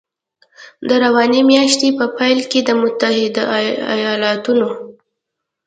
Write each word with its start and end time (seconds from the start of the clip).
د 0.87 0.89
روانې 1.03 1.41
میاشتې 1.51 1.89
په 1.99 2.05
پیل 2.17 2.39
کې 2.51 2.59
د 2.67 2.69
متحدو 2.81 3.43
ایالتونو 3.93 4.67